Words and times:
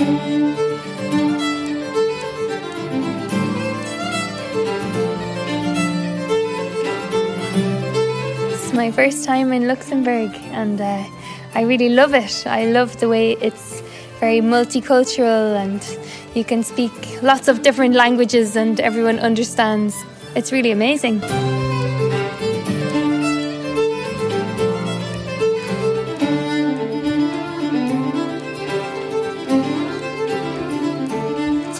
It's 0.00 0.08
my 8.72 8.90
first 8.90 9.26
time 9.26 9.52
in 9.52 9.66
Luxembourg 9.68 10.34
and 10.52 10.80
uh, 10.80 11.04
I 11.54 11.62
really 11.62 11.90
love 11.90 12.14
it. 12.14 12.46
I 12.46 12.64
love 12.64 12.98
the 13.00 13.10
way 13.10 13.32
it's 13.42 13.82
very 14.20 14.40
multicultural 14.40 15.54
and 15.56 15.84
you 16.34 16.44
can 16.44 16.62
speak 16.62 17.22
lots 17.22 17.48
of 17.48 17.60
different 17.60 17.94
languages 17.94 18.56
and 18.56 18.80
everyone 18.80 19.18
understands. 19.18 19.94
It's 20.34 20.50
really 20.50 20.70
amazing. 20.70 21.20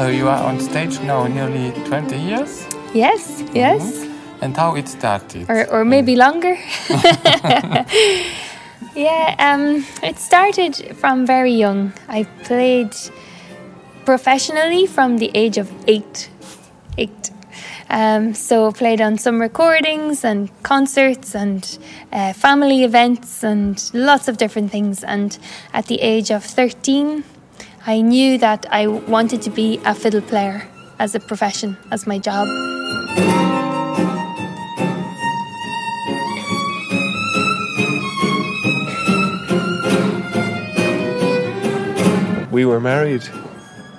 So 0.00 0.08
you 0.08 0.28
are 0.28 0.42
on 0.44 0.58
stage 0.58 0.98
now 1.00 1.26
nearly 1.26 1.72
20 1.84 2.16
years? 2.16 2.66
Yes, 2.94 3.44
yes. 3.52 3.82
Mm 3.82 3.90
-hmm. 3.90 4.42
And 4.42 4.56
how 4.56 4.76
it 4.76 4.88
started? 4.88 5.48
Or, 5.48 5.66
or 5.70 5.84
maybe 5.84 6.16
longer. 6.16 6.56
yeah, 8.94 9.34
um, 9.38 9.84
it 10.02 10.18
started 10.18 10.96
from 11.00 11.26
very 11.26 11.52
young. 11.52 11.92
I 12.08 12.26
played 12.46 12.94
professionally 14.04 14.86
from 14.86 15.18
the 15.18 15.30
age 15.34 15.60
of 15.60 15.68
eight. 15.86 16.30
Eight. 16.96 17.32
Um, 17.90 18.34
so 18.34 18.72
played 18.72 19.00
on 19.00 19.18
some 19.18 19.42
recordings 19.42 20.24
and 20.24 20.48
concerts 20.62 21.34
and 21.34 21.78
uh, 22.12 22.32
family 22.32 22.84
events 22.84 23.44
and 23.44 23.90
lots 23.92 24.28
of 24.28 24.36
different 24.36 24.70
things. 24.70 25.04
And 25.04 25.38
at 25.72 25.86
the 25.86 25.98
age 26.00 26.36
of 26.36 26.44
13, 26.44 27.24
I 27.86 28.02
knew 28.02 28.36
that 28.38 28.66
I 28.70 28.86
wanted 28.86 29.40
to 29.42 29.50
be 29.50 29.80
a 29.86 29.94
fiddle 29.94 30.20
player 30.20 30.68
as 30.98 31.14
a 31.14 31.20
profession, 31.20 31.78
as 31.90 32.06
my 32.06 32.18
job. 32.18 32.46
We 42.50 42.66
were 42.66 42.80
married 42.80 43.22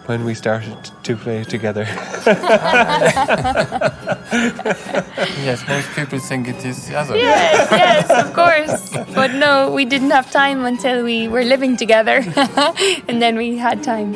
when 0.06 0.26
we 0.26 0.36
started 0.36 0.92
to 1.02 1.16
play 1.16 1.44
together. 1.44 1.86
yes, 5.44 5.68
most 5.68 5.90
people 5.92 6.20
think 6.20 6.48
it 6.48 6.64
is 6.64 6.88
the 6.88 6.96
other. 6.96 7.18
Yes, 7.18 7.68
yes, 7.72 8.10
of 8.10 8.34
course. 8.34 8.90
But 9.14 9.34
no, 9.34 9.72
we 9.72 9.84
didn't 9.84 10.12
have 10.12 10.32
time 10.32 10.64
until 10.64 11.04
we 11.04 11.28
were 11.28 11.44
living 11.44 11.76
together, 11.76 12.24
and 13.08 13.22
then 13.22 13.36
we 13.36 13.58
had 13.58 13.84
time. 13.84 14.14